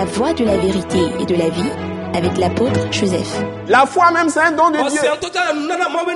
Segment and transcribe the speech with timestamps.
[0.00, 1.70] La voie de la vérité et de la vie
[2.14, 3.42] avec l'apôtre Joseph.
[3.68, 5.00] La foi même, c'est un don de Dieu.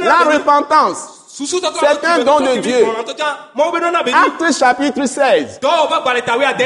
[0.02, 2.86] La repentance, c'est un don de Dieu.
[4.14, 5.60] Acte chapitre 16.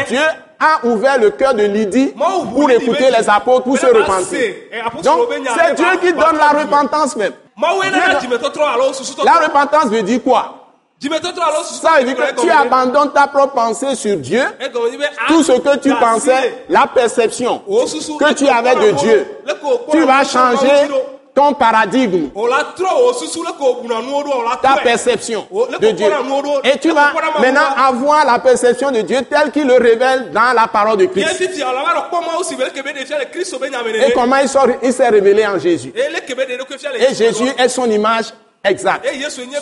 [0.06, 0.20] Dieu
[0.60, 2.14] a ouvert le cœur de Lydie
[2.54, 4.54] pour écouter les apôtres, pour se repentir.
[5.02, 5.28] Donc,
[5.58, 7.32] c'est Dieu qui donne la repentance même.
[9.24, 10.67] La repentance veut dire quoi?
[11.00, 14.42] Ça veut dire que tu abandonnes ta propre pensée sur Dieu,
[15.28, 19.26] tout ce que tu pensais, la perception que tu avais de Dieu.
[19.92, 20.88] Tu vas changer
[21.34, 22.30] ton paradigme,
[24.60, 25.46] ta perception
[25.80, 26.10] de Dieu.
[26.64, 30.66] Et tu vas maintenant avoir la perception de Dieu telle qu'il le révèle dans la
[30.66, 31.40] parole de Christ.
[34.04, 34.36] Et comment
[34.82, 35.92] il s'est révélé en Jésus.
[35.94, 38.34] Et Jésus est son image
[38.68, 39.08] exacte,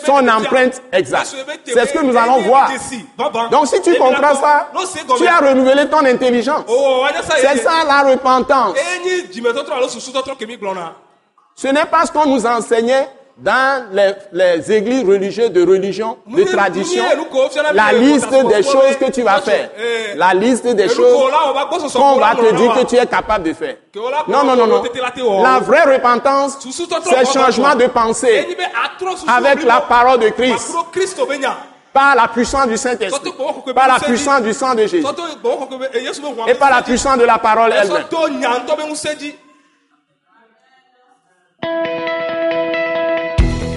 [0.05, 1.35] son empreinte exacte.
[1.65, 2.71] C'est ce que nous allons voir.
[3.51, 4.69] Donc si tu comprends ça,
[5.17, 6.63] tu as renouvelé ton intelligence.
[7.37, 8.75] C'est ça la repentance.
[11.55, 13.09] Ce n'est pas ce qu'on nous enseignait
[13.39, 17.03] dans les, les, églises religieuses de religion, de tradition,
[17.73, 19.69] la liste des choses que tu vas faire.
[20.15, 21.31] La liste des choses
[21.93, 23.75] qu'on va te dire que tu es capable de faire.
[24.27, 24.83] Non, non, non, non.
[25.43, 28.47] La vraie repentance, c'est changement de pensée
[29.27, 30.73] avec la parole de Christ.
[31.93, 33.33] Par la puissance du Saint-Esprit,
[33.73, 35.03] par la puissance du sang de Jésus,
[36.47, 38.03] et par la puissance de la parole elle-même.